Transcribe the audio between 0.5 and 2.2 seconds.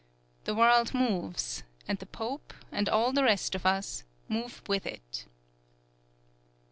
world moves, and the